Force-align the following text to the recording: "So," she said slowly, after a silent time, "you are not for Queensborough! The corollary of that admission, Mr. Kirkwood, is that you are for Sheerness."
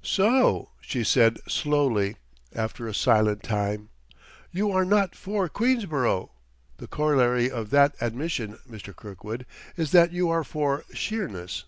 "So," 0.00 0.70
she 0.80 1.04
said 1.04 1.40
slowly, 1.46 2.16
after 2.54 2.88
a 2.88 2.94
silent 2.94 3.42
time, 3.42 3.90
"you 4.50 4.70
are 4.70 4.86
not 4.86 5.14
for 5.14 5.46
Queensborough! 5.46 6.32
The 6.78 6.86
corollary 6.86 7.50
of 7.50 7.68
that 7.68 7.94
admission, 8.00 8.58
Mr. 8.66 8.96
Kirkwood, 8.96 9.44
is 9.76 9.90
that 9.90 10.10
you 10.10 10.30
are 10.30 10.42
for 10.42 10.84
Sheerness." 10.94 11.64